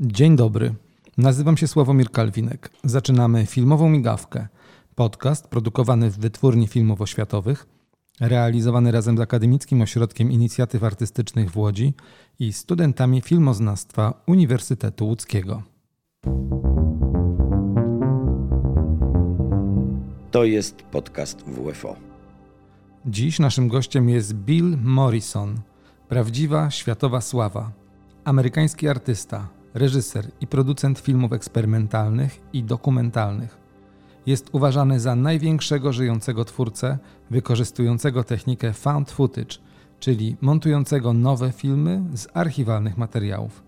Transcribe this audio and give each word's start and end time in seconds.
Dzień 0.00 0.36
dobry. 0.36 0.74
Nazywam 1.18 1.56
się 1.56 1.66
Sławomir 1.66 2.10
Kalwinek. 2.10 2.70
Zaczynamy 2.84 3.46
filmową 3.46 3.88
migawkę. 3.88 4.48
Podcast 4.94 5.48
produkowany 5.48 6.10
w 6.10 6.18
Wytwórni 6.18 6.66
Filmów 6.66 7.00
Oświatowych, 7.00 7.66
realizowany 8.20 8.92
razem 8.92 9.16
z 9.16 9.20
Akademickim 9.20 9.82
Ośrodkiem 9.82 10.32
Inicjatyw 10.32 10.84
Artystycznych 10.84 11.50
w 11.50 11.56
Łodzi 11.56 11.94
i 12.38 12.52
studentami 12.52 13.20
filmoznawstwa 13.20 14.22
Uniwersytetu 14.26 15.06
Łódzkiego. 15.06 15.62
To 20.30 20.44
jest 20.44 20.82
podcast 20.82 21.42
WFO. 21.42 21.96
Dziś 23.06 23.38
naszym 23.38 23.68
gościem 23.68 24.08
jest 24.08 24.34
Bill 24.34 24.78
Morrison, 24.82 25.60
prawdziwa 26.08 26.70
światowa 26.70 27.20
sława. 27.20 27.72
Amerykański 28.24 28.88
artysta, 28.88 29.48
reżyser 29.74 30.30
i 30.40 30.46
producent 30.46 30.98
filmów 30.98 31.32
eksperymentalnych 31.32 32.40
i 32.52 32.62
dokumentalnych. 32.62 33.58
Jest 34.26 34.48
uważany 34.52 35.00
za 35.00 35.16
największego 35.16 35.92
żyjącego 35.92 36.44
twórcę 36.44 36.98
wykorzystującego 37.30 38.24
technikę 38.24 38.72
found 38.72 39.10
footage, 39.10 39.54
czyli 40.00 40.36
montującego 40.40 41.12
nowe 41.12 41.52
filmy 41.52 42.02
z 42.14 42.28
archiwalnych 42.34 42.96
materiałów. 42.96 43.62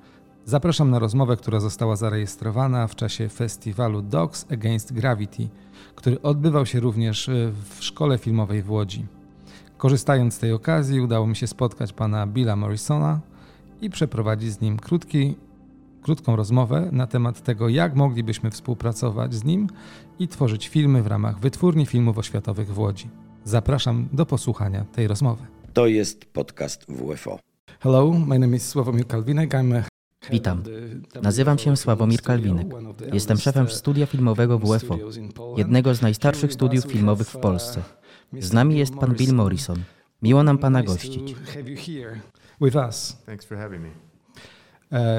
Zapraszam 0.45 0.91
na 0.91 0.99
rozmowę, 0.99 1.37
która 1.37 1.61
została 1.61 1.97
zarejestrowana 1.97 2.87
w 2.87 2.95
czasie 2.95 3.29
festiwalu 3.29 4.03
Dogs 4.03 4.47
Against 4.53 4.93
Gravity, 4.93 5.49
który 5.95 6.23
odbywał 6.23 6.67
się 6.67 6.81
również 6.81 7.29
e, 7.29 7.53
w 7.71 7.85
szkole 7.85 8.19
filmowej 8.19 8.63
w 8.63 8.71
Łodzi. 8.71 9.07
Korzystając 9.77 10.35
z 10.35 10.39
tej 10.39 10.53
okazji, 10.53 11.01
udało 11.01 11.27
mi 11.27 11.37
się 11.37 11.47
spotkać 11.47 11.93
pana 11.93 12.27
Billa 12.27 12.57
Morrisona 12.57 13.21
i 13.81 13.91
przeprowadzić 13.91 14.53
z 14.53 14.61
nim 14.61 14.77
krótki, 14.77 15.37
krótką 16.07 16.37
rozmowę 16.37 16.89
na 16.93 17.07
temat 17.07 17.43
tego, 17.43 17.69
jak 17.69 17.95
moglibyśmy 17.95 18.51
współpracować 18.51 19.35
z 19.35 19.45
nim 19.45 19.67
i 20.19 20.29
tworzyć 20.29 20.69
filmy 20.69 21.03
w 21.03 21.07
ramach 21.07 21.41
Wytwórni 21.41 21.87
Filmów 21.87 22.19
Oświatowych 22.19 22.75
w 22.75 22.79
Łodzi. 22.79 23.09
Zapraszam 23.45 24.09
do 24.13 24.27
posłuchania 24.27 24.85
tej 24.85 25.09
rozmowy. 25.09 25.47
To 25.73 25.87
jest 25.87 26.25
podcast 26.25 26.87
WFO. 26.89 27.39
Hello, 27.81 28.13
my 28.27 28.39
name 28.39 28.57
is 28.57 28.69
Sławomir 28.69 29.07
Kalwinek. 29.07 29.51
I'm 29.51 29.79
a 29.79 29.83
Witam. 30.31 30.63
Nazywam 31.23 31.59
się 31.59 31.77
Sławomir 31.77 32.23
Kalwinek. 32.23 32.67
Jestem 33.13 33.39
szefem 33.39 33.69
studia 33.69 34.07
filmowego 34.07 34.59
WFO, 34.59 34.99
jednego 35.57 35.95
z 35.95 36.03
najstarszych 36.03 36.53
studiów 36.53 36.85
filmowych 36.85 37.29
w 37.29 37.39
Polsce. 37.39 37.83
Z 38.39 38.53
nami 38.53 38.79
jest 38.79 38.95
pan 38.95 39.15
Bill 39.15 39.35
Morrison. 39.35 39.83
Miło 40.23 40.43
nam 40.43 40.59
pana 40.59 40.83
gościć. 40.83 41.35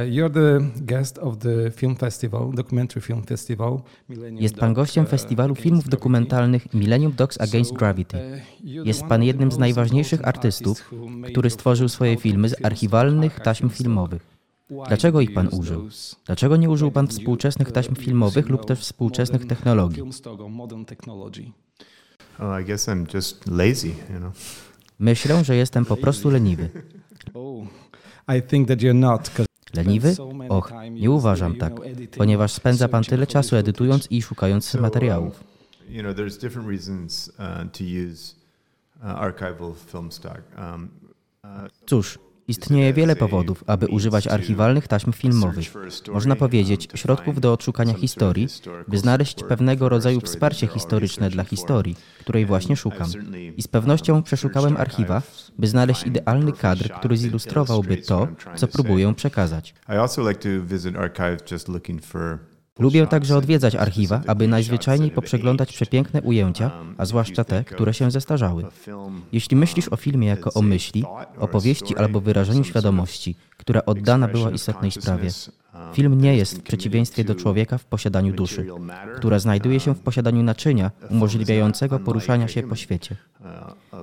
You're 0.10 0.30
the 0.30 0.60
guest 0.86 1.18
of 1.18 1.38
the 1.38 1.72
film 1.72 1.96
festival, 1.96 2.52
documentary 2.52 3.02
film 3.02 3.24
festival. 3.24 3.82
Millennium 4.10 4.44
Jest 4.44 4.56
pan 4.56 4.74
gościem 4.74 5.04
uh, 5.04 5.10
festiwalu 5.10 5.56
filmów 5.56 5.90
dokumentalnych 5.90 6.74
Millennium 6.74 7.12
Dogs 7.12 7.42
Against 7.42 7.72
So, 7.72 7.78
Gravity. 7.78 8.18
Jest 8.64 9.02
one 9.02 9.10
pan 9.10 9.22
of 9.22 9.28
jednym 9.28 9.50
the 9.50 9.54
z 9.54 9.56
most 9.56 9.60
najważniejszych 9.60 10.20
important 10.20 10.38
artystów, 10.46 10.78
artists 10.80 10.92
who 10.92 11.10
made 11.10 11.32
który 11.32 11.50
stworzył 11.50 11.90
swoje 11.90 12.18
filmy 12.18 12.50
z 12.50 12.66
archiwalnych 12.66 13.40
taśm 13.40 13.70
filmowych. 13.70 14.22
Dlaczego 14.88 15.22
ich 15.22 15.34
pan 15.34 15.48
użył? 15.48 15.90
Dlaczego 16.26 16.58
nie 16.58 16.70
użył 16.70 16.92
pan 16.92 17.08
współczesnych 17.08 17.72
taśm 17.72 17.96
filmowych 17.96 18.50
lub 18.50 18.66
też 18.66 18.80
współczesnych 18.80 19.48
technologii? 19.48 20.04
Oh, 22.40 22.62
I 22.62 22.66
guess 22.66 22.88
I'm 22.88 23.16
just 23.16 23.48
lazy, 23.48 23.88
you 23.88 24.18
know. 24.18 24.34
Myślę, 25.00 25.44
że 25.44 25.56
jestem 25.56 25.86
po 25.86 25.98
prostu 25.98 26.30
leniwy. 26.30 26.70
Leniwy? 29.78 30.16
Och, 30.50 30.72
nie 30.92 31.12
uważam 31.12 31.56
tak, 31.56 31.74
ponieważ 32.18 32.52
spędza 32.52 32.88
pan 32.88 33.04
tyle 33.04 33.28
czasu 33.28 33.56
edytując 33.56 34.08
i 34.12 34.22
szukając 34.22 34.76
materiałów. 34.76 35.44
Uh, 35.44 35.46
uh. 39.00 39.16
Um, 40.58 40.90
uh, 41.44 41.50
Cóż, 41.86 42.20
istnieje 42.48 42.94
wiele 42.94 43.16
powodów, 43.16 43.64
aby 43.68 43.88
używać 43.88 44.28
archiwalnych 44.28 44.88
taśm 44.88 45.12
filmowych. 45.12 45.74
Można 46.14 46.36
powiedzieć, 46.36 46.88
środków 46.96 47.42
do 47.42 47.54
odszukania 47.54 47.94
historii, 47.94 48.48
by 48.88 48.98
znaleźć 48.98 49.44
pewnego 49.44 49.90
rodzaju 49.90 50.22
wsparcie 50.22 50.68
historyczne 50.68 51.30
dla 51.30 51.44
historii, 51.44 51.96
której 52.20 52.46
właśnie 52.46 52.76
szukam. 52.76 53.10
I 53.58 53.62
z 53.62 53.68
pewnością 53.68 54.24
przeszukałem 54.24 54.78
archiwa, 54.78 55.22
by 55.60 55.68
znaleźć 55.68 56.08
idealny 56.08 56.52
kadr, 56.52 56.90
który 56.90 57.18
zilustrowałby 57.18 57.98
to, 57.98 58.28
co 58.56 58.68
próbuję 58.68 59.14
przekazać. 59.16 59.74
I 59.90 59.98
Lubię 62.80 63.08
także 63.08 63.38
odwiedzać 63.38 63.76
archiwa, 63.76 64.22
aby 64.28 64.48
najzwyczajniej 64.48 65.12
poprzeglądać 65.12 65.74
przepiękne 65.74 66.22
ujęcia, 66.22 66.72
a 66.98 67.06
zwłaszcza 67.06 67.44
te, 67.44 67.64
które 67.64 67.94
się 67.94 68.12
zestarzały. 68.12 68.64
Jeśli 69.32 69.58
myślisz 69.58 69.88
o 69.88 69.96
filmie 69.96 70.28
jako 70.28 70.54
o 70.54 70.62
myśli, 70.62 71.04
opowieści 71.40 71.98
albo 71.98 72.22
wyrażeniu 72.22 72.64
świadomości, 72.64 73.36
która 73.58 73.86
oddana 73.86 74.28
była 74.28 74.52
istotnej 74.52 74.92
sprawie, 74.92 75.30
film 75.94 76.22
nie 76.22 76.38
jest 76.38 76.58
w 76.58 76.64
przeciwieństwie 76.64 77.24
do 77.24 77.36
człowieka 77.36 77.78
w 77.78 77.86
posiadaniu 77.86 78.34
duszy, 78.34 78.68
która 79.16 79.40
znajduje 79.40 79.80
się 79.80 79.96
w 79.96 80.00
posiadaniu 80.00 80.44
naczynia 80.44 80.92
umożliwiającego 81.10 82.00
poruszania 82.00 82.48
się 82.48 82.64
po 82.64 82.76
świecie. 82.76 83.16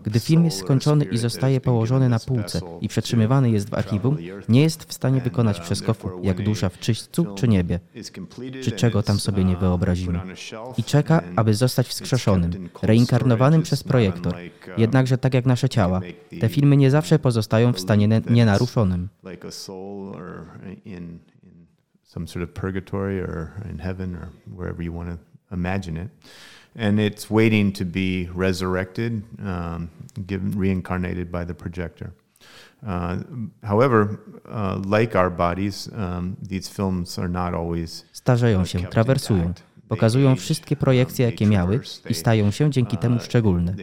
Gdy 0.03 0.21
film 0.21 0.45
jest 0.45 0.59
skończony 0.59 1.05
i 1.05 1.19
zostaje 1.19 1.61
położony 1.61 2.09
na 2.09 2.19
półce 2.19 2.61
i 2.81 2.89
przetrzymywany 2.89 3.51
jest 3.51 3.71
w 3.71 3.75
archiwum, 3.75 4.17
nie 4.49 4.63
jest 4.63 4.85
w 4.85 4.93
stanie 4.93 5.21
wykonać 5.21 5.61
przeskoku 5.61 6.11
jak 6.23 6.43
dusza 6.43 6.69
w 6.69 6.79
czyśćcu 6.79 7.27
czy 7.35 7.49
niebie, 7.49 7.81
czy 8.63 8.73
czego 8.73 9.03
tam 9.03 9.21
sobie 9.21 9.45
nie 9.45 9.57
wyobrazimy. 9.57 10.21
I 10.79 10.85
czeka, 10.85 11.23
aby 11.37 11.55
zostać 11.55 11.89
wskrzeszonym, 11.89 12.69
reinkarnowanym 12.83 13.63
przez 13.63 13.83
projektor. 13.83 14.35
Jednakże 14.77 15.19
tak 15.19 15.35
jak 15.35 15.47
nasze 15.47 15.69
ciała, 15.69 16.01
te 16.41 16.49
filmy 16.49 16.77
nie 16.77 16.91
zawsze 16.91 17.19
pozostają 17.19 17.73
w 17.73 17.81
stanie 17.81 18.23
nienaruszonym. 18.31 19.09
Some 22.15 22.27
sort 22.29 22.45
of 22.45 22.55
purgatory 22.55 23.19
or 23.21 23.53
in 23.69 23.79
heaven 23.79 24.15
or 24.15 24.29
wherever 24.55 24.81
you 24.83 24.93
want 24.93 25.09
to 25.09 25.19
imagine 25.53 25.97
it. 25.97 26.11
And 26.77 27.01
it's 27.01 27.29
waiting 27.31 27.73
to 27.73 27.85
be 27.85 28.29
resurrected, 28.33 29.23
um, 29.45 29.91
given, 30.27 30.53
reincarnated 30.59 31.31
by 31.31 31.45
the 31.45 31.55
projector. 31.55 32.13
Uh, 32.87 33.17
however, 33.63 34.21
uh, 34.49 34.81
like 34.85 35.17
our 35.17 35.31
bodies, 35.31 35.89
um, 35.95 36.37
these 36.43 36.69
films 36.69 37.19
are 37.19 37.29
not 37.29 37.55
always 37.55 38.05
Starzeją 38.13 38.65
się, 38.65 38.79
trawersują, 38.79 39.55
pokazują 39.89 40.37
wszystkie 40.37 40.77
projekcje, 40.77 41.27
jakie 41.27 41.47
miały 41.47 41.81
i 42.11 42.15
stają 42.15 42.51
się 42.51 42.71
dzięki 42.71 42.97
temu 42.97 43.21
szczególne. 43.21 43.75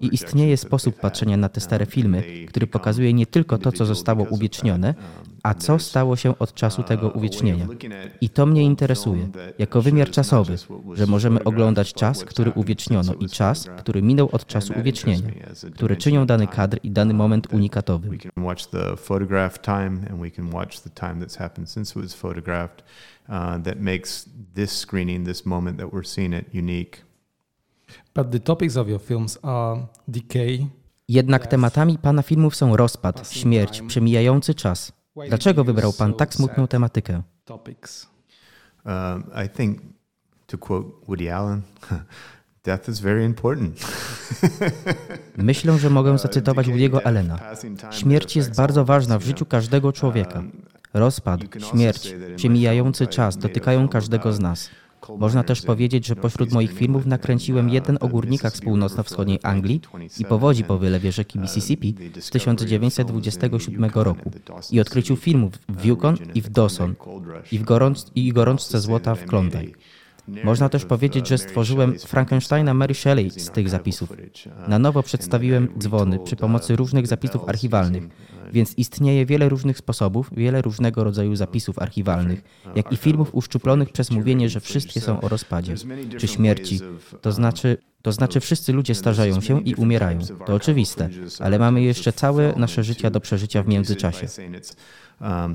I 0.00 0.14
istnieje 0.14 0.56
sposób 0.56 1.00
patrzenia 1.00 1.36
na 1.36 1.48
te 1.48 1.60
stare 1.60 1.86
filmy, 1.86 2.22
który 2.48 2.66
pokazuje 2.66 3.12
nie 3.12 3.26
tylko 3.26 3.58
to, 3.58 3.72
co 3.72 3.86
zostało 3.86 4.24
uwiecznione, 4.24 4.94
a 5.42 5.54
co 5.54 5.78
stało 5.78 6.16
się 6.16 6.38
od 6.38 6.54
czasu 6.54 6.82
tego 6.82 7.08
uwiecznienia. 7.08 7.66
I 8.20 8.28
to 8.28 8.46
mnie 8.46 8.62
interesuje, 8.62 9.28
jako 9.58 9.82
wymiar 9.82 10.10
czasowy, 10.10 10.56
że 10.94 11.06
możemy 11.06 11.44
oglądać 11.44 11.94
czas, 11.94 12.24
który 12.24 12.50
uwieczniono 12.50 13.14
i 13.14 13.28
czas, 13.28 13.68
który 13.78 14.02
minął 14.02 14.28
od 14.32 14.46
czasu 14.46 14.72
uwiecznienia, 14.80 15.30
które 15.74 15.96
czynią 15.96 16.26
dany 16.26 16.46
kadr 16.46 16.78
i 16.82 16.90
dany 16.90 17.14
moment 17.14 17.52
unikatowym. 17.52 18.18
Uh, 23.30 23.62
that 23.62 23.80
makes 23.80 24.28
this 24.54 24.72
screening, 24.72 25.24
this 25.24 25.46
moment 25.46 25.78
that 25.78 25.92
we're 25.92 26.06
seeing 26.06 26.32
it 26.32 26.46
unique. 26.52 27.04
But 28.14 28.32
the 28.32 28.40
topics 28.40 28.76
of 28.76 28.88
your 28.88 29.00
films 29.00 29.38
are 29.42 29.86
decay. 30.08 30.66
Jednak 31.08 31.46
tematami 31.46 31.98
pana 31.98 32.22
filmów 32.22 32.56
są 32.56 32.76
rozpad, 32.76 33.32
śmierć, 33.32 33.82
przemijający 33.82 34.54
czas. 34.54 34.92
Dlaczego 35.28 35.64
wybrał 35.64 35.92
pan 35.92 36.14
tak 36.14 36.34
smutną 36.34 36.66
tematykę? 36.66 37.22
Topics. 37.44 38.06
Um, 38.86 39.24
I 39.44 39.48
think, 39.48 39.78
to 40.46 40.58
quote 40.58 40.88
Woody 41.08 41.34
Allen, 41.34 41.62
death 42.64 42.88
is 42.88 43.00
very 43.00 43.24
important. 43.24 43.80
Myślę, 45.36 45.78
że 45.78 45.90
mogę 45.90 46.18
zacytować 46.18 46.66
Woody'ego 46.66 47.00
Allena. 47.04 47.38
Śmierć 47.90 48.36
jest 48.36 48.56
bardzo 48.56 48.84
ważna 48.84 49.18
w 49.18 49.22
życiu 49.22 49.46
każdego 49.46 49.92
człowieka. 49.92 50.42
Rozpad, 50.94 51.40
śmierć, 51.70 52.14
przemijający 52.36 53.06
czas 53.06 53.36
dotykają 53.36 53.88
każdego 53.88 54.32
z 54.32 54.40
nas. 54.40 54.70
Można 55.18 55.44
też 55.44 55.62
powiedzieć, 55.62 56.06
że 56.06 56.16
pośród 56.16 56.52
moich 56.52 56.72
filmów 56.72 57.06
nakręciłem 57.06 57.70
jeden 57.70 57.98
o 58.00 58.08
górnikach 58.08 58.56
z 58.56 58.60
północno-wschodniej 58.60 59.38
Anglii 59.42 59.80
i 60.18 60.24
powodzi 60.24 60.64
po 60.64 60.78
wylewie 60.78 61.12
rzeki 61.12 61.38
Mississippi 61.38 61.94
z 62.20 62.30
1927 62.30 63.90
roku 63.94 64.30
i 64.70 64.80
odkryciu 64.80 65.16
filmów 65.16 65.52
w 65.68 65.84
Yukon 65.84 66.16
i 66.34 66.42
w 66.42 66.48
Dawson 66.48 66.94
i 67.52 67.58
w 67.58 67.62
gorąc 67.62 68.06
i 68.14 68.32
gorączce 68.32 68.80
złota 68.80 69.14
w 69.14 69.26
Klondike. 69.26 69.78
Można 70.44 70.68
też 70.68 70.84
powiedzieć, 70.84 71.28
że 71.28 71.38
stworzyłem 71.38 71.98
Frankensteina 71.98 72.74
Mary 72.74 72.94
Shelley 72.94 73.30
z 73.30 73.50
tych 73.50 73.68
zapisów. 73.68 74.12
Na 74.68 74.78
nowo 74.78 75.02
przedstawiłem 75.02 75.68
dzwony 75.78 76.18
przy 76.18 76.36
pomocy 76.36 76.76
różnych 76.76 77.06
zapisów 77.06 77.48
archiwalnych 77.48 78.08
Więc 78.52 78.74
istnieje 78.78 79.26
wiele 79.26 79.48
różnych 79.48 79.78
sposobów, 79.78 80.30
wiele 80.32 80.62
różnego 80.62 81.04
rodzaju 81.04 81.36
zapisów 81.36 81.78
archiwalnych, 81.78 82.42
jak 82.74 82.92
i 82.92 82.96
filmów 82.96 83.34
uszczuplonych 83.34 83.92
przez 83.92 84.10
mówienie, 84.10 84.48
że 84.48 84.60
wszystkie 84.60 85.00
są 85.00 85.20
o 85.20 85.28
rozpadzie 85.28 85.74
czy 86.18 86.28
śmierci. 86.28 86.80
To 87.20 87.32
znaczy, 87.32 87.76
to 88.02 88.12
znaczy 88.12 88.40
wszyscy 88.40 88.72
ludzie 88.72 88.94
starzeją 88.94 89.40
się 89.40 89.62
i 89.62 89.74
umierają. 89.74 90.18
To 90.46 90.54
oczywiste, 90.54 91.08
ale 91.38 91.58
mamy 91.58 91.82
jeszcze 91.82 92.12
całe 92.12 92.54
nasze 92.56 92.84
życia 92.84 93.10
do 93.10 93.20
przeżycia 93.20 93.62
w 93.62 93.68
międzyczasie. 93.68 94.26
Um, 95.20 95.54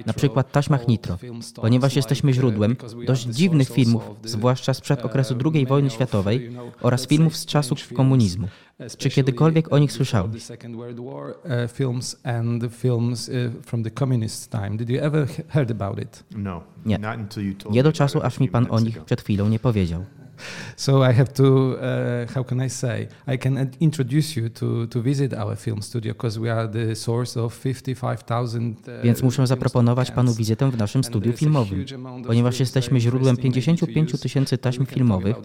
Na 0.06 0.12
przykład 0.12 0.52
taśmach 0.52 0.88
Nitro, 0.88 1.18
ponieważ 1.54 1.96
jesteśmy 1.96 2.30
uh, 2.30 2.36
źródłem 2.36 2.76
dość 3.06 3.26
dziwnych 3.26 3.68
filmów, 3.68 4.02
zwłaszcza 4.24 4.74
sprzed 4.74 5.04
okresu 5.04 5.34
uh, 5.34 5.54
II 5.54 5.66
wojny 5.66 5.90
światowej 5.90 6.50
oraz 6.82 7.06
filmów 7.06 7.36
z 7.36 7.46
czasów 7.46 7.92
komunizmu. 7.92 8.48
Czy 8.98 9.10
kiedykolwiek 9.10 9.72
o 9.72 9.78
nich 9.78 9.92
słyszałeś? 9.92 10.30
uh, 10.32 11.70
uh, 11.70 11.70
no 16.36 16.62
Nie. 16.86 16.98
Nie 17.70 17.82
do 17.82 17.92
czasu, 17.92 18.22
aż 18.22 18.40
mi 18.40 18.48
pan 18.48 18.66
o 18.70 18.80
nich 18.80 19.04
przed 19.04 19.20
chwilą 19.20 19.48
nie 19.48 19.58
powiedział. 19.58 20.04
So 20.76 21.10
I 21.10 21.14
have 21.14 21.32
to, 21.32 21.44
uh, 21.44 22.34
how 22.34 22.44
can 22.44 22.60
I 22.60 22.70
say? 22.70 23.08
I 23.34 23.38
can 23.38 23.70
introduce 23.80 24.40
you 24.40 24.48
to, 24.50 24.86
to 24.86 25.02
visit 25.02 25.34
our 25.34 25.56
film 25.56 25.82
studio 25.82 26.12
because 26.12 26.40
we 26.40 26.52
are 26.52 26.68
the 26.68 26.94
source 26.94 27.40
of 27.40 27.60
55,000. 27.62 28.88
Uh, 28.88 29.04
Więc 29.04 29.22
muszę 29.22 29.46
zaproponować 29.46 30.10
panu 30.10 30.34
wizytę 30.34 30.70
w 30.70 30.76
naszym 30.76 31.04
studiu 31.04 31.32
filmowym, 31.32 31.84
ponieważ 32.26 32.60
jesteśmy 32.60 33.00
źródłem 33.00 33.36
interesting 33.36 33.48
maybe 33.48 33.52
55 33.88 34.10
to 34.10 34.14
use, 34.14 34.22
tysięcy 34.22 34.58
taśm 34.58 34.86
filmowych 34.86 35.36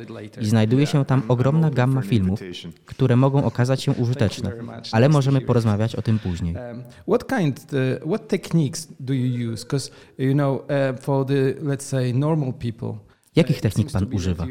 i 0.42 0.46
znajduje 0.46 0.88
się 0.88 1.06
tam 1.06 1.22
ogromna 1.28 1.70
gamma 1.70 2.02
filmów, 2.02 2.40
które 2.86 3.16
mogą 3.16 3.44
okazać 3.46 3.84
się 3.84 3.92
użyteczne, 3.92 4.52
ale 4.92 5.10
możemy 5.10 5.42
porozmawiać 5.42 5.96
o 5.96 6.02
tym 6.02 6.20
później. 6.20 6.56
Um, 6.56 6.84
what 7.08 7.28
kind, 7.28 7.66
uh, 7.74 8.08
what 8.08 8.28
techniques 8.28 8.88
do 9.00 9.14
you 9.14 9.52
use? 9.52 9.64
Because 9.64 9.92
you 10.18 10.34
know, 10.34 10.62
uh, 10.62 11.00
for 11.00 11.26
the 11.26 11.54
let's 11.62 11.84
say 11.84 12.14
normal 12.14 12.54
people. 12.54 13.13
Jakich 13.36 13.62
technik 13.62 13.92
pan 13.92 14.08
używa? 14.14 14.48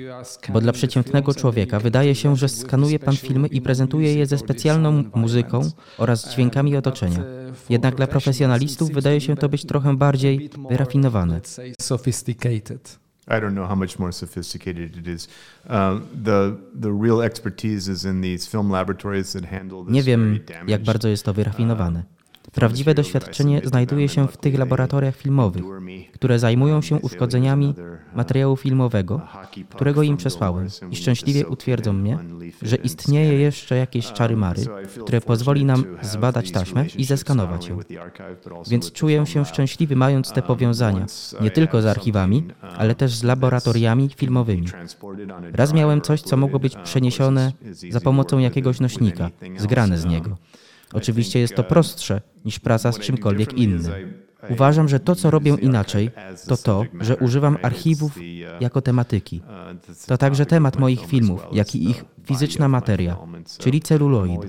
Bo 0.52 0.60
dla 0.60 0.72
przeciętnego 0.72 1.34
człowieka 1.34 1.80
wydaje 1.80 2.14
się, 2.14 2.36
że 2.36 2.48
skanuje 2.48 2.98
pan 2.98 3.16
filmy 3.16 3.48
i 3.48 3.60
prezentuje 3.60 4.14
je 4.14 4.26
ze 4.26 4.38
specjalną 4.38 5.04
muzyką 5.14 5.70
oraz 5.98 6.32
dźwiękami 6.32 6.76
otoczenia. 6.76 7.24
Jednak 7.70 7.94
dla 7.94 8.06
profesjonalistów 8.06 8.90
wydaje 8.90 9.20
się 9.20 9.36
to 9.36 9.48
być 9.48 9.66
trochę 9.66 9.96
bardziej 9.96 10.50
wyrafinowane. 10.70 11.40
I 13.28 13.40
don't 13.40 13.52
know 13.52 13.68
how 13.68 13.76
much 13.76 13.98
more 13.98 14.12
sophisticated 14.12 14.96
it 14.96 15.06
is. 15.06 15.28
Um, 15.70 16.08
the 16.24 16.56
the 16.80 16.90
real 16.90 17.22
expertise 17.22 17.92
is 17.92 18.04
in 18.04 18.22
these 18.22 18.50
film 18.50 18.70
laboratories 18.70 19.32
that 19.32 19.44
handle 19.44 19.84
this 19.84 19.94
Nie 19.94 20.02
wiem, 20.02 20.24
very 20.24 20.44
damaged, 20.44 20.68
jak 20.68 20.82
bardzo 20.82 21.08
jest 21.08 21.24
to 21.24 21.34
wyrafinowane. 21.34 22.02
Prawdziwe 22.52 22.94
doświadczenie 22.94 23.60
znajduje 23.64 24.08
się 24.08 24.28
w 24.28 24.36
tych 24.36 24.58
laboratoriach 24.58 25.16
filmowych, 25.16 25.62
które 26.12 26.38
zajmują 26.38 26.82
się 26.82 26.94
Um, 26.94 27.00
they 27.00 27.08
say, 27.08 27.08
"Oh, 27.08 27.08
here's 27.08 27.14
uszkodzeniami 27.14 27.66
uh, 27.66 28.16
materiału 28.16 28.56
filmowego, 28.56 29.20
którego 29.68 30.02
im 30.02 30.16
przesłałem 30.16 30.68
i 30.90 30.96
szczęśliwie 30.96 31.46
utwierdzą 31.46 31.92
mnie, 31.92 32.18
że 32.62 32.76
istnieje 32.76 33.32
jeszcze 33.32 33.76
jakieś 33.76 34.12
czary 34.12 34.36
mary, 34.36 34.62
Um, 34.62 34.86
feel 34.86 35.04
które 35.04 35.20
pozwoli 35.20 35.64
nam 35.64 35.84
zbadać 36.02 36.50
taśmę 36.50 36.86
i 36.96 37.04
zeskanować 37.04 37.68
ją. 37.68 37.78
Więc 38.70 38.92
czuję 38.92 39.26
się 39.26 39.44
szczęśliwy 39.44 39.96
mając 39.96 40.32
te 40.32 40.40
Um, 40.40 40.46
powiązania, 40.46 41.06
nie 41.40 41.50
tylko 41.50 41.82
z 41.82 41.86
archiwami, 41.86 42.36
um, 42.36 42.72
ale 42.78 42.94
też 42.94 43.14
z 43.14 43.22
laboratoriami 43.22 44.10
filmowymi. 44.16 44.66
Raz 45.52 45.72
miałem 45.72 46.00
coś, 46.00 46.22
co 46.22 46.36
mogło 46.36 46.58
być 46.58 46.76
przeniesione 46.84 47.52
za 47.90 48.00
pomocą 48.00 48.38
jakiegoś 48.38 48.80
nośnika, 48.80 49.30
zgrane 49.58 49.98
z 49.98 50.04
niego. 50.04 50.36
Oczywiście 50.92 51.40
jest 51.40 51.54
to 51.54 51.62
uh, 51.62 51.68
prostsze 51.68 52.20
niż 52.44 52.58
praca 52.58 52.92
z 52.92 52.98
czymkolwiek 52.98 53.54
innym. 53.54 53.92
Uważam, 54.50 54.88
że 54.88 55.00
to, 55.00 55.14
co 55.14 55.30
robię 55.30 55.56
inaczej, 55.62 56.10
to 56.48 56.56
to, 56.56 56.84
że 57.00 57.16
używam 57.16 57.56
archiwów 57.62 58.16
uh, 58.16 58.22
jako 58.60 58.80
tematyki. 58.82 59.42
uh, 59.46 60.06
To 60.06 60.18
także 60.18 60.46
temat 60.46 60.78
moich 60.78 61.06
filmów, 61.06 61.46
jak 61.52 61.74
i 61.74 61.90
ich 61.90 62.04
fizyczna 62.24 62.68
materia, 62.68 63.16
czyli 63.58 63.80
celuloid. 63.80 64.40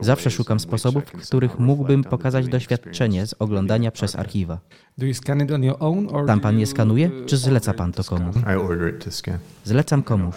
Zawsze 0.00 0.30
szukam 0.30 0.60
sposobów, 0.60 1.04
w 1.04 1.26
których 1.26 1.58
mógłbym 1.58 2.04
pokazać 2.04 2.48
doświadczenie 2.48 3.26
z 3.26 3.34
oglądania 3.38 3.90
przez 3.90 4.16
archiwa. 4.16 4.58
Tam 6.26 6.40
pan 6.40 6.58
je 6.58 6.66
skanuje, 6.66 7.10
czy 7.26 7.36
zleca 7.36 7.74
pan 7.74 7.92
to 7.92 8.04
komuś? 8.04 8.36
Zlecam 9.64 10.02
komuś. 10.02 10.34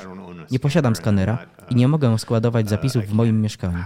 Nie 0.51 0.59
posiadam 0.59 0.95
skanera 0.95 1.45
i 1.69 1.75
nie 1.75 1.88
mogę 1.88 2.19
składować 2.19 2.69
zapisów 2.69 3.06
w 3.06 3.13
moim 3.13 3.42
mieszkaniu. 3.42 3.83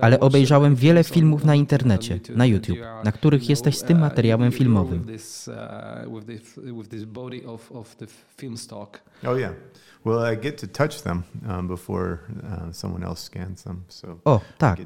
Ale 0.00 0.20
obejrzałem 0.20 0.74
wiele 0.74 1.04
filmów 1.04 1.44
na 1.44 1.54
internecie, 1.54 2.20
na 2.34 2.46
YouTube, 2.46 2.78
na 3.04 3.12
których 3.12 3.48
jesteś 3.48 3.78
z 3.78 3.82
tym 3.82 3.96
uh, 3.96 4.00
materiałem 4.02 4.52
filmowym. 4.52 4.98
with 5.04 5.12
this, 5.12 5.48
uh, 5.48 6.14
with 6.14 6.26
this- 6.26 6.76
with 6.78 6.88
this 6.88 7.04
body 7.04 7.46
of- 7.46 7.72
of 7.72 7.96
the 7.96 8.06
film 8.36 8.56
stock. 8.56 9.00
Yeah. 9.22 9.52
Well, 10.04 10.34
I 10.34 10.38
get 10.38 10.60
to 10.60 10.66
touch 10.66 11.02
them 11.02 11.22
before 11.68 12.12
uh, 12.42 12.72
someone 12.72 13.06
else 13.06 13.22
scans 13.22 13.62
them. 13.62 13.80
So 13.88 14.18
O, 14.24 14.40
tak. 14.58 14.78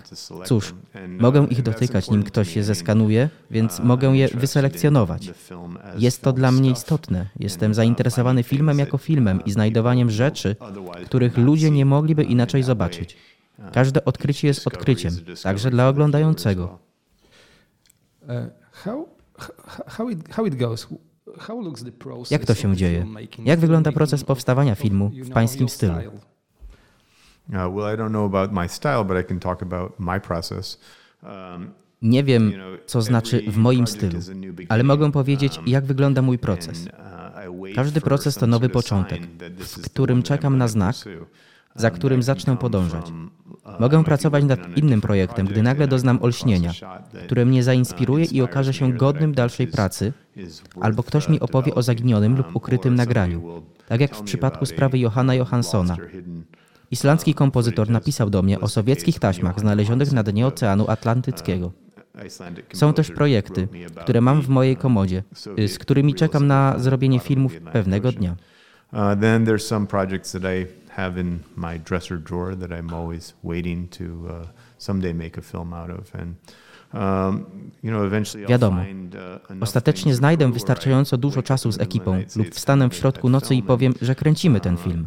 Cóż, 0.46 0.70
uh, 0.72 1.00
Mogę 1.20 1.40
and 1.40 1.52
ich 1.52 1.62
dotykać, 1.62 2.10
nim 2.10 2.22
ktoś 2.22 2.56
je 2.56 2.64
zeskanuje, 2.64 3.28
więc 3.50 3.78
uh, 3.78 3.84
mogę 3.84 4.08
I'm 4.08 4.14
je 4.14 4.28
wyselekcjonować. 4.28 5.30
Jest 5.98 6.22
to 6.22 6.32
dla 6.32 6.52
mnie 6.52 6.70
istotne. 6.70 7.26
Jestem 7.38 7.70
uh, 7.70 7.76
zainteresowany 7.76 8.42
filmem 8.42 8.78
jako 8.78 8.98
filmem 8.98 9.38
uh, 9.38 9.46
i 9.46 9.52
znajdowaniem 9.52 10.10
rzeczy, 10.10 10.56
których 11.06 11.38
ludzie 11.38 11.70
nie 11.70 11.84
mogliby 11.86 12.22
uh, 12.22 12.28
in 12.30 12.32
inaczej 12.32 12.62
zobaczyć. 12.62 13.16
Każde 13.72 14.04
odkrycie 14.04 14.48
jest 14.48 14.66
odkryciem, 14.66 15.12
także 15.42 15.70
dla 15.70 15.88
oglądającego. 15.88 16.78
process 21.92 22.30
Jak 22.30 22.44
to 22.44 22.54
się 22.54 22.76
dzieje? 22.76 23.06
Jak 23.44 23.60
wygląda 23.60 23.92
proces 23.92 24.24
powstawania 24.24 24.74
filmu 24.74 25.10
w 25.14 25.30
pańskim 25.30 25.68
stylu? 25.68 25.94
Uh. 25.94 26.12
Um, 31.22 31.70
Nie 32.02 32.24
wiem, 32.24 32.52
co 32.86 33.02
znaczy 33.02 33.50
w 33.50 33.56
moim 33.56 33.86
stylu, 33.86 34.18
ale 34.68 34.82
mogę 34.82 35.12
powiedzieć, 35.12 35.58
Um, 35.58 35.68
jak 35.68 35.84
wygląda 35.84 36.22
mój 36.22 36.38
proces. 36.38 36.86
uh, 36.86 36.92
Każdy 37.74 38.00
proces 38.00 38.34
to 38.34 38.46
nowy 38.46 38.68
początek, 38.68 39.22
w 39.58 39.82
którym 39.82 40.22
czekam 40.22 40.58
na 40.58 40.68
znak. 40.68 40.96
Za 41.74 41.90
którym 41.90 42.22
zacznę 42.22 42.56
podążać. 42.56 43.12
Mogę 43.80 44.04
pracować 44.04 44.44
nad 44.44 44.76
innym 44.76 45.00
projektem, 45.00 45.46
gdy 45.46 45.62
nagle 45.62 45.88
doznam 45.88 46.18
olśnienia, 46.22 46.72
które 47.24 47.44
mnie 47.44 47.62
zainspiruje 47.62 48.24
i 48.24 48.42
okaże 48.42 48.74
się 48.74 48.92
godnym 48.92 49.34
dalszej 49.34 49.66
pracy, 49.66 50.12
albo 50.80 51.02
ktoś 51.02 51.28
mi 51.28 51.40
opowie 51.40 51.74
o 51.74 51.82
zaginionym 51.82 52.36
lub 52.36 52.56
ukrytym 52.56 52.94
nagraniu, 52.94 53.62
tak 53.88 54.00
jak 54.00 54.16
w 54.16 54.22
przypadku 54.22 54.66
sprawy 54.66 54.98
Johanna 54.98 55.34
Johanssona. 55.34 55.96
Islandzki 56.90 57.34
kompozytor 57.34 57.90
napisał 57.90 58.30
do 58.30 58.42
mnie 58.42 58.60
o 58.60 58.68
sowieckich 58.68 59.18
taśmach 59.18 59.60
znalezionych 59.60 60.12
na 60.12 60.22
dnie 60.22 60.46
Oceanu 60.46 60.90
Atlantyckiego. 60.90 61.72
Są 62.72 62.94
też 62.94 63.10
projekty, 63.10 63.68
które 63.96 64.20
mam 64.20 64.42
w 64.42 64.48
mojej 64.48 64.76
komodzie, 64.76 65.22
y, 65.58 65.68
z 65.68 65.78
którymi 65.78 66.14
czekam 66.14 66.46
na 66.46 66.78
zrobienie 66.78 67.20
filmów 67.20 67.60
pewnego 67.72 68.12
dnia. 68.12 68.36
Uh, 68.92 68.98
then 69.20 69.44
there's 69.44 69.66
some 69.66 69.86
projects 69.86 70.32
that 70.32 70.42
I 70.42 70.81
have 70.96 71.20
in 71.20 71.38
my 71.56 71.78
dresser 71.78 72.18
drawer 72.18 72.56
that 72.56 72.70
I'm 72.70 72.94
always 72.94 73.34
waiting 73.42 73.90
to 73.90 74.04
uh, 74.04 74.46
someday 74.78 75.14
make 75.14 75.38
a 75.38 75.42
film 75.42 75.72
out 75.72 75.90
of. 75.90 76.14
And 76.14 76.34
you 77.82 77.90
know, 77.90 78.06
eventually 78.06 78.44
I'll 78.44 78.48
Wiadomo. 78.48 78.82
Ostatecznie 79.60 80.14
znajdę 80.14 80.52
wystarczająco 80.52 81.16
dużo 81.16 81.42
czasu 81.42 81.72
z 81.72 81.80
ekipą 81.80 82.22
lub 82.36 82.48
wstanę 82.48 82.88
w 82.88 82.94
środku 82.94 83.28
nocy 83.28 83.54
i 83.54 83.62
powiem, 83.62 83.94
że 84.02 84.14
kręcimy 84.14 84.60
ten 84.60 84.76
film. 84.76 85.06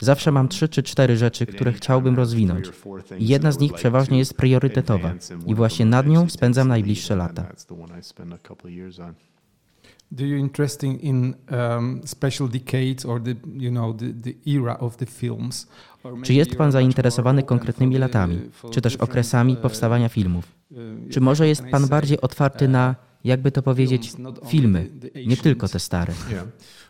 Zawsze 0.00 0.32
mam 0.32 0.48
trzy 0.48 0.68
czy 0.68 0.82
cztery 0.82 1.16
rzeczy, 1.16 1.46
które 1.46 1.72
chciałbym 1.72 2.16
rozwinąć. 2.16 2.70
I 3.18 3.28
jedna 3.28 3.52
z 3.52 3.58
nich 3.58 3.72
przeważnie 3.72 4.18
jest 4.18 4.34
priorytetowa. 4.34 5.12
I 5.46 5.54
właśnie 5.54 5.86
nad 5.86 6.06
nią 6.06 6.28
spędzam 6.28 6.68
najbliższe 6.68 7.16
lata. 7.16 7.46
Do 10.12 10.24
you 10.24 10.38
interested 10.38 11.02
in 11.02 11.34
um, 11.50 12.00
special 12.04 12.48
decades 12.48 13.04
or 13.04 13.20
the 13.22 13.34
you 13.54 13.70
know 13.70 13.92
the, 13.96 14.12
the 14.12 14.32
era 14.46 14.78
of 14.78 14.96
the 14.96 15.06
films? 15.06 15.66
Czy 16.22 16.34
jest 16.34 16.54
pan 16.56 16.72
zainteresowany 16.72 17.42
konkretnymi 17.42 17.98
latami, 17.98 18.40
for 18.52 18.70
czy 18.70 18.80
też 18.80 18.96
okresami 18.96 19.52
uh, 19.52 19.60
powstawania 19.60 20.08
filmów? 20.08 20.44
uh, 20.70 20.78
Czy 21.10 21.20
może 21.20 21.48
jest 21.48 21.62
pan 21.70 21.80
say, 21.80 21.90
bardziej 21.90 22.20
otwarty 22.20 22.64
uh, 22.64 22.70
na, 22.70 22.94
jakby 23.24 23.52
to 23.52 23.62
powiedzieć, 23.62 24.12
filmy, 24.46 24.88
the- 25.00 25.10
the 25.10 25.26
nie 25.26 25.36
tylko 25.36 25.68
te 25.68 25.78
stare? 25.80 26.14
Yeah. 26.30 26.46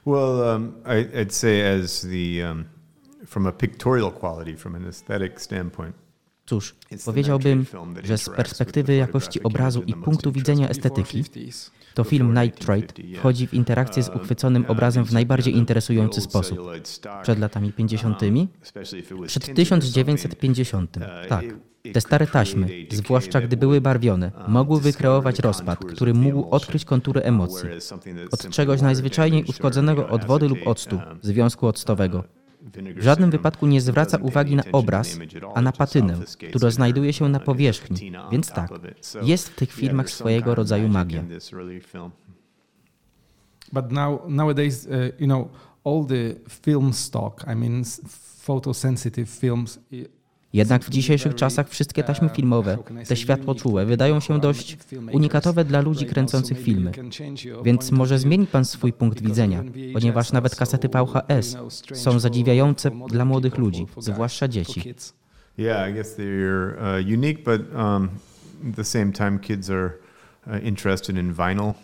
Well, 0.06 0.54
um, 0.54 0.72
I, 0.86 1.16
I'd 1.16 1.32
say 1.32 1.80
as 1.80 2.00
the 2.00 2.50
um, 2.50 2.64
from 3.26 3.46
a 3.46 3.52
pictorial 3.52 4.12
quality, 4.12 4.56
from 4.56 4.74
an 4.74 4.86
aesthetic 4.86 5.40
standpoint. 5.40 5.96
Cóż, 6.46 6.74
powiedziałbym, 7.04 7.66
że 8.04 8.18
z 8.18 8.28
perspektywy 8.28 8.94
jakości 8.94 9.42
obrazu 9.42 9.82
i 9.82 9.94
punktu 9.94 10.32
widzenia 10.32 10.68
estetyki, 10.68 11.24
to 11.94 12.04
film 12.04 12.34
Night 12.42 12.60
Trade 12.60 12.86
wchodzi 13.16 13.46
w 13.46 13.54
interakcję 13.54 14.02
z 14.02 14.08
uchwyconym 14.08 14.64
obrazem 14.68 15.04
w 15.04 15.12
najbardziej 15.12 15.56
interesujący 15.56 16.20
sposób. 16.20 16.58
Przed 17.22 17.38
latami 17.38 17.72
50., 17.72 18.20
przed 19.26 19.54
1950. 19.54 20.98
Tak. 21.28 21.44
Te 21.92 22.00
stare 22.00 22.26
taśmy, 22.26 22.68
zwłaszcza 22.90 23.40
gdy 23.40 23.56
były 23.56 23.80
barwione, 23.80 24.32
mogły 24.48 24.80
wykreować 24.80 25.38
rozpad, 25.38 25.84
który 25.84 26.14
mógł 26.14 26.50
odkryć 26.50 26.84
kontury 26.84 27.20
emocji. 27.20 27.68
Od 28.30 28.48
czegoś 28.48 28.80
najzwyczajniej 28.80 29.44
uszkodzonego 29.44 30.08
od 30.08 30.24
wody 30.24 30.48
lub 30.48 30.58
octu, 30.66 31.00
związku 31.22 31.66
octowego, 31.66 32.24
w 32.96 33.02
żadnym 33.02 33.30
wypadku 33.30 33.66
nie 33.66 33.80
zwraca 33.80 34.18
uwagi 34.18 34.56
na 34.56 34.62
obraz, 34.72 35.18
a 35.54 35.60
na 35.60 35.72
patynę, 35.72 36.18
która 36.48 36.70
znajduje 36.70 37.12
się 37.12 37.28
na 37.28 37.40
powierzchni. 37.40 38.12
Więc 38.32 38.52
tak, 38.52 38.70
jest 39.22 39.48
w 39.48 39.54
tych 39.54 39.72
filmach 39.72 40.10
swojego 40.10 40.54
rodzaju 40.54 40.88
magia. 40.88 41.24
But 43.72 43.92
now 43.92 44.20
nowadays, 44.28 44.86
uh, 44.86 45.20
you 45.20 45.26
know, 45.26 45.48
all 45.84 46.04
the 46.06 46.34
film 46.48 46.92
stock, 46.92 47.44
I 47.52 47.56
mean, 47.56 47.84
photosensitive 48.40 49.28
films 49.28 49.78
jednak 50.52 50.84
w 50.84 50.90
dzisiejszych 50.90 51.34
czasach 51.34 51.68
wszystkie 51.68 52.02
taśmy 52.02 52.28
filmowe, 52.28 52.78
te 53.08 53.16
światłoczułe, 53.16 53.86
wydają 53.86 54.20
się 54.20 54.40
dość 54.40 54.76
unikatowe 55.12 55.64
dla 55.64 55.80
ludzi 55.80 56.06
kręcących 56.06 56.58
filmy. 56.58 56.92
Więc 57.64 57.92
może 57.92 58.18
zmieni 58.18 58.46
Pan 58.46 58.64
swój 58.64 58.92
punkt 58.92 59.22
widzenia, 59.22 59.64
ponieważ 59.92 60.32
nawet 60.32 60.56
kasety 60.56 60.88
VHS 60.88 61.56
są 61.94 62.18
zadziwiające 62.20 62.90
dla 63.08 63.24
młodych 63.24 63.58
ludzi, 63.58 63.86
zwłaszcza 63.98 64.48
dzieci. 64.48 64.94
Yeah, 65.58 65.90
I 65.90 65.94
guess 65.94 66.16
they're 66.16 66.74
uh, 66.78 67.12
unique, 67.18 67.44
but 67.44 67.74
um, 67.74 68.08
at 68.70 68.76
the 68.76 68.84
same 68.84 69.12
time 69.12 69.38
kids 69.38 69.70
are 69.70 69.90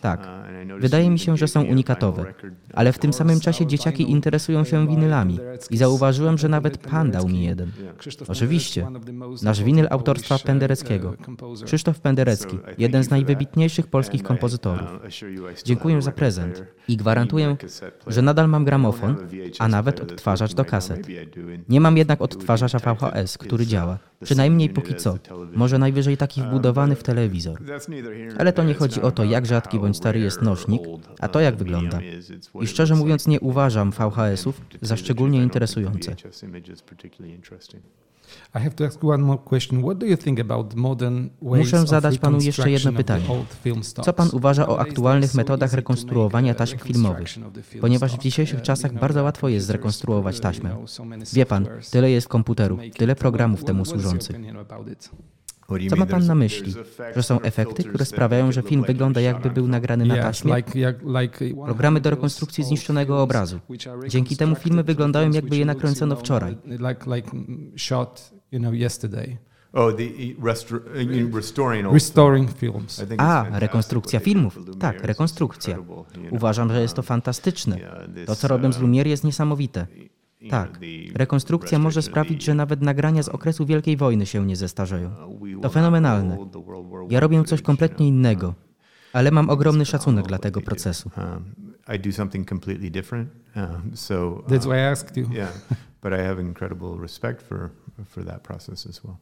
tak. 0.01 0.21
Uh, 0.21 0.81
Wydaje 0.81 1.11
mi 1.11 1.19
się, 1.19 1.37
że 1.37 1.49
są 1.49 1.63
unikatowe, 1.63 2.35
ale 2.73 2.93
w 2.93 2.99
tym 2.99 3.13
samym 3.13 3.41
czasie 3.41 3.67
dzieciaki 3.67 4.11
interesują 4.11 4.65
się 4.65 4.89
winylami. 4.89 5.39
i 5.71 5.77
zauważyłem, 5.77 6.39
że 6.39 6.49
nawet 6.49 6.79
pan 6.79 7.11
dał 7.11 7.29
mi 7.29 7.45
jeden. 7.45 7.73
Oczywiście, 8.29 8.87
nasz 9.43 9.63
winyl 9.63 9.87
autorstwa 9.91 10.39
Pendereckiego. 10.39 11.15
Krzysztof 11.65 12.01
Penderecki, 12.01 12.59
jeden 12.79 13.05
z 13.05 13.11
najwybitniejszych 13.11 13.87
polskich 13.87 14.23
kompozytorów. 14.23 14.89
Dziękuję 15.65 16.03
za 16.03 16.13
prezent 16.13 16.65
i 16.89 16.97
gwarantuję, 16.97 17.57
że 18.07 18.23
nadal 18.23 18.49
mam 18.49 18.65
gramofon, 18.65 19.17
a 19.59 19.69
nawet 19.69 20.01
odtwarzacz 20.01 20.55
do 20.55 20.65
kaset. 20.65 21.09
Nie 21.69 21.81
mam 21.81 21.97
jednak 21.97 22.23
odtwarzacza 22.23 22.79
VHS, 22.79 23.39
który 23.39 23.67
działa, 23.67 23.99
przynajmniej 24.25 24.69
póki 24.69 24.95
co. 24.95 25.19
Może 25.55 25.79
najwyżej 25.79 26.17
taki 26.17 26.43
wbudowany 26.43 26.97
w 26.97 27.03
telewizor. 27.03 27.59
Ale 28.39 28.53
to 28.53 28.63
nie 28.65 28.75
chodzi 28.75 29.03
o 29.03 29.11
to, 29.11 29.25
jak 29.25 29.47
rzadki 29.47 29.79
bądź 29.79 29.97
stary 29.97 30.21
jest 30.21 30.43
nośnik, 30.43 30.83
a 31.21 31.29
to 31.29 31.41
jak 31.41 31.57
wygląda. 31.57 32.01
I 32.61 32.67
szczerze 32.67 32.95
mówiąc 32.95 33.27
nie 33.27 33.41
uważam 33.41 33.93
VHS-ów 33.93 34.61
za 34.83 34.97
szczególnie 34.97 35.43
interesujące. 35.43 36.17
Muszę 41.43 41.87
zadać 41.87 42.19
panu 42.19 42.41
jeszcze 42.41 42.71
jedno 42.71 42.93
pytanie. 42.93 43.25
Co 44.05 44.13
pan 44.13 44.29
uważa 44.33 44.69
o 44.69 44.79
aktualnych 44.81 45.35
metodach 45.35 45.73
rekonstruowania 45.73 46.55
taśm 46.55 46.79
filmowych? 46.79 47.29
Ponieważ 47.81 48.17
w 48.17 48.19
dzisiejszych 48.19 48.63
czasach 48.63 48.93
bardzo 48.93 49.23
łatwo 49.23 49.49
jest 49.49 49.67
zrekonstruować 49.67 50.41
taśmę. 50.41 50.77
Wie 51.33 51.47
pan, 51.47 51.67
tyle 51.91 52.11
jest 52.11 52.29
komputerów, 52.29 52.81
tyle 52.97 53.17
programów 53.17 53.65
temu 53.65 53.85
służących. 53.85 54.37
Co 55.91 55.97
ma 55.97 56.07
Pan 56.07 56.27
na 56.27 56.35
myśli? 56.35 56.75
Że 57.17 57.23
są 57.23 57.41
efekty, 57.41 57.85
które 57.85 58.05
sprawiają, 58.05 58.53
że 58.53 58.63
film 58.63 58.85
wygląda 58.87 59.21
jakby 59.21 59.51
był 59.51 59.69
nagrany 59.69 60.07
na 60.07 60.17
taśmie? 60.17 60.55
Programy 61.65 62.01
do 62.01 62.11
rekonstrukcji 62.11 62.65
zniszczonego 62.65 63.23
obrazu. 63.23 63.61
Dzięki 64.09 64.37
temu 64.37 64.55
filmy 64.55 64.85
wyglądają 64.85 65.31
jakby 65.31 65.57
je 65.57 65.65
nakręcono 65.65 66.17
wczoraj. 66.17 66.57
Oh, 69.73 69.95
uh, 69.95 71.93
restoring 71.93 72.51
films. 72.51 73.03
A, 73.19 73.47
rekonstrukcja 73.53 74.21
filmów. 74.21 74.59
Tak, 74.81 75.05
rekonstrukcja. 75.05 75.79
Uważam, 76.31 76.73
że 76.73 76.83
jest 76.83 76.95
to 76.95 77.03
fantastyczne. 77.03 77.79
To, 78.27 78.37
co 78.37 78.49
robią 78.49 78.73
z 78.73 78.79
Lumiere 78.79 79.11
jest 79.11 79.25
niesamowite. 79.25 79.87
Tak, 80.51 80.79
rekonstrukcja 81.15 81.79
może 81.79 82.03
sprawić, 82.03 82.45
że 82.45 82.55
nawet 82.55 82.83
nagrania 82.83 83.23
z 83.23 83.29
okresu 83.29 83.67
Wielkiej 83.67 83.97
Wojny 83.97 84.27
się 84.27 84.47
nie 84.47 84.57
zestarzeją. 84.57 85.11
To 85.63 85.69
fenomenalne. 85.69 86.39
Ja 87.11 87.21
robię 87.21 87.45
coś 87.45 87.63
kompletnie 87.63 88.09
innego, 88.09 88.55
ale 89.13 89.31
mam 89.31 89.51
ogromny 89.51 89.85
szacunek 89.85 90.27
dla 90.27 90.39
tego 90.39 90.61
procesu. 90.61 91.11
I 91.95 91.99
do 91.99 92.13
something 92.13 92.49
completely 92.49 92.91
different. 92.91 93.29
Um, 93.57 93.97
so 93.97 94.43
that's 94.49 94.67
why 94.67 94.75
I 94.75 94.93
asked 94.93 95.17
you. 95.17 95.29
yeah, 95.33 95.51
but 96.03 96.13
I 96.13 96.17
have 96.23 96.41
incredible 96.41 96.99
respect 97.01 97.43
for 97.43 97.71
for 98.07 98.25
that 98.25 98.43
process 98.43 98.87
as 98.87 99.05
well. 99.05 99.17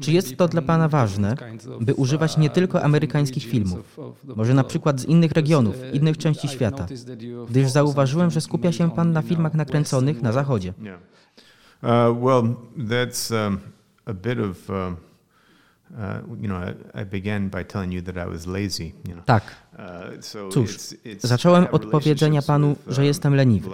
Czy 0.00 0.12
jest 0.12 0.36
to 0.36 0.48
dla 0.48 0.62
Pana 0.62 0.88
ważne, 0.88 1.36
by 1.80 1.94
używać 1.94 2.36
nie 2.36 2.50
tylko 2.50 2.82
amerykańskich 2.82 3.44
filmów, 3.44 4.00
może 4.36 4.54
na 4.54 4.64
przykład 4.64 5.00
z 5.00 5.04
innych 5.04 5.32
regionów, 5.32 5.76
innych 5.92 6.18
części 6.18 6.48
świata, 6.48 6.86
gdyż 7.48 7.70
zauważyłem, 7.70 8.30
że 8.30 8.40
skupia 8.40 8.72
się 8.72 8.90
Pan 8.90 9.12
na 9.12 9.22
filmach 9.22 9.54
nakręconych 9.54 10.22
na 10.22 10.32
Zachodzie? 10.32 10.74
Uh, 11.82 11.88
well, 12.22 12.54
that's 12.76 13.46
um, 13.46 13.58
a 14.04 14.12
bit 14.14 14.38
of 14.38 14.70
um, 14.70 14.96
tak. 19.24 19.42
Cóż, 20.50 20.76
zacząłem 21.18 21.66
od 21.72 21.86
powiedzenia 21.86 22.42
panu, 22.42 22.76
że 22.86 23.06
jestem 23.06 23.34
leniwy. 23.34 23.70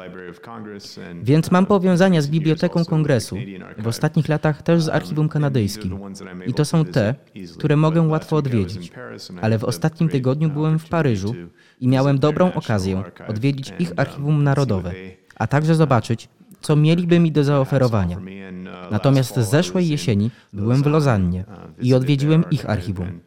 Więc 1.23 1.51
mam 1.51 1.67
powiązania 1.67 2.23
z 2.23 2.29
Biblioteką 2.29 2.85
Kongresu, 2.85 3.37
w 3.79 3.87
ostatnich 3.87 4.29
latach 4.29 4.63
też 4.63 4.83
z 4.83 4.89
Archiwum 4.89 5.29
Kanadyjskim. 5.29 5.99
I 6.47 6.55
to 6.55 6.65
są 6.65 6.85
te, 6.85 7.15
które 7.59 7.77
mogę 7.77 8.03
łatwo 8.03 8.37
odwiedzić. 8.37 8.93
Ale 9.43 9.59
w 9.59 9.65
ostatnim 9.65 10.09
tygodniu 10.09 10.51
byłem 10.51 10.79
w 10.79 10.89
Paryżu 10.89 11.35
i 11.81 11.89
miałem 11.89 12.19
dobrą 12.19 12.53
okazję 12.53 13.03
odwiedzić 13.29 13.73
ich 13.79 13.93
Archiwum 13.97 14.45
Narodowe, 14.45 14.93
a 15.37 15.47
także 15.47 15.75
zobaczyć, 15.75 16.29
co 16.61 16.77
mieliby 16.77 17.21
mi 17.21 17.33
do 17.33 17.45
zaoferowania. 17.45 18.21
Natomiast 18.91 19.37
z 19.37 19.51
zeszłej 19.51 19.89
jesieni 19.89 20.31
byłem 20.53 20.83
w 20.83 20.87
Lozannie 20.87 21.45
i 21.83 21.95
odwiedziłem 21.95 22.45
ich 22.51 22.71
archiwum. 22.71 23.21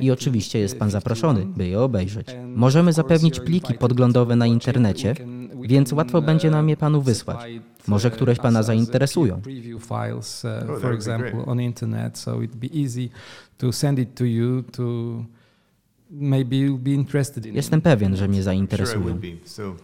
I 0.00 0.10
oczywiście 0.10 0.58
jest 0.58 0.78
Pan 0.78 0.90
zaproszony, 0.90 1.46
by 1.46 1.68
je 1.68 1.80
obejrzeć. 1.80 2.26
Możemy 2.46 2.92
zapewnić 2.92 3.40
pliki 3.40 3.74
podglądowe 3.74 4.36
na 4.36 4.46
internecie, 4.46 5.14
więc 5.62 5.92
łatwo 5.92 6.22
będzie 6.22 6.50
nam 6.50 6.68
je 6.68 6.76
Panu 6.76 7.02
wysłać. 7.02 7.50
Może 7.86 8.10
któreś 8.10 8.38
Pana 8.38 8.62
zainteresują. 8.62 9.40
Jestem 17.52 17.80
pewien, 17.80 18.16
że 18.16 18.28
mnie 18.28 18.42
zainteresują. 18.42 19.20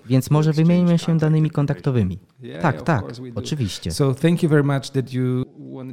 Więc 0.07 0.31
może 0.31 0.53
wymieńmy 0.53 0.99
się 0.99 1.19
danymi 1.19 1.51
kontaktowymi. 1.51 2.19
Tak, 2.63 2.83
tak, 2.83 3.05
oczywiście. 3.35 3.91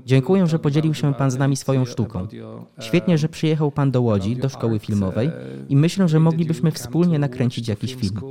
Dziękuję, 0.06 0.48
że 0.48 0.60
podzielił 0.60 0.94
się 0.94 1.14
Pan 1.14 1.32
z 1.32 1.38
nami 1.38 1.56
swoją 1.56 1.86
sztuką. 1.86 2.22
Uh, 2.22 2.84
Świetnie, 2.84 3.18
że 3.18 3.30
przyjechał 3.30 3.72
Pan 3.72 3.92
do 3.92 4.02
Łodzi, 4.02 4.36
do 4.36 4.50
szkoły 4.50 4.80
filmowej 4.80 5.32
i 5.70 5.76
myślę, 5.76 6.08
że 6.08 6.20
moglibyśmy 6.20 6.72
wspólnie 6.72 7.20
nakręcić 7.20 7.68
jakiś 7.68 7.96
film. 7.96 8.22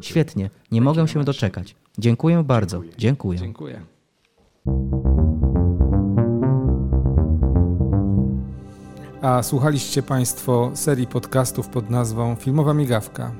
Świetnie, 0.00 0.50
nie 0.72 0.80
mogę 0.80 1.08
się 1.08 1.24
doczekać. 1.24 1.76
Dziękuję 1.98 2.42
bardzo. 2.44 2.82
Dziękuję. 2.98 3.40
A 9.22 9.42
słuchaliście 9.42 10.02
Państwo 10.02 10.70
serii 10.74 11.06
podcastów 11.06 11.68
pod 11.68 11.90
nazwą 11.90 12.34
Filmowa 12.34 12.74
Migawka. 12.74 13.32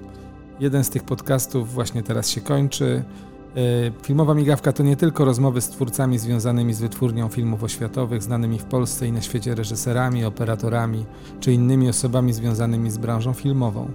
Jeden 0.60 0.84
z 0.84 0.90
tych 0.90 1.04
podcastów 1.04 1.72
właśnie 1.72 2.02
teraz 2.02 2.28
się 2.28 2.40
kończy. 2.40 3.04
E, 3.56 4.02
filmowa 4.02 4.34
Migawka 4.34 4.72
to 4.72 4.82
nie 4.82 4.96
tylko 4.96 5.24
rozmowy 5.24 5.60
z 5.60 5.68
twórcami 5.68 6.18
związanymi 6.18 6.74
z 6.74 6.80
wytwórnią 6.80 7.28
filmów 7.28 7.62
oświatowych, 7.62 8.22
znanymi 8.22 8.58
w 8.58 8.64
Polsce 8.64 9.06
i 9.06 9.12
na 9.12 9.20
świecie 9.20 9.54
reżyserami, 9.54 10.24
operatorami 10.24 11.06
czy 11.40 11.52
innymi 11.52 11.88
osobami 11.88 12.32
związanymi 12.32 12.90
z 12.90 12.98
branżą 12.98 13.32
filmową. 13.32 13.90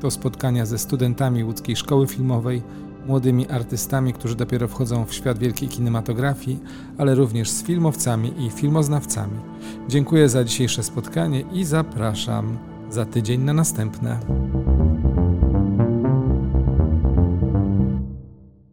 To 0.00 0.10
spotkania 0.10 0.66
ze 0.66 0.78
studentami 0.78 1.44
łódzkiej 1.44 1.76
szkoły 1.76 2.06
filmowej, 2.06 2.62
młodymi 3.06 3.48
artystami, 3.48 4.12
którzy 4.12 4.36
dopiero 4.36 4.68
wchodzą 4.68 5.04
w 5.04 5.14
świat 5.14 5.38
wielkiej 5.38 5.68
kinematografii, 5.68 6.60
ale 6.98 7.14
również 7.14 7.50
z 7.50 7.62
filmowcami 7.62 8.46
i 8.46 8.50
filmoznawcami. 8.50 9.40
Dziękuję 9.88 10.28
za 10.28 10.44
dzisiejsze 10.44 10.82
spotkanie 10.82 11.44
i 11.52 11.64
zapraszam 11.64 12.58
za 12.90 13.04
tydzień 13.04 13.40
na 13.40 13.52
następne. 13.52 14.20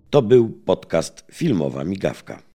To 0.09 0.21
był 0.21 0.49
podcast 0.49 1.25
Filmowa 1.31 1.83
Migawka. 1.83 2.52